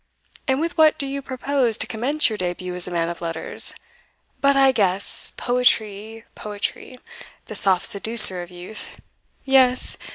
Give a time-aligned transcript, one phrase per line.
[0.47, 3.75] "And with what do you propose to commence your debut as a man of letters?
[4.39, 6.97] But I guess poetry poetry
[7.45, 8.99] the soft seducer of youth.
[9.45, 9.97] Yes!